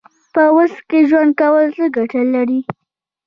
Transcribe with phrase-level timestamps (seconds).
[0.33, 2.59] په اوس کې ژوند کول څه ګټه لري؟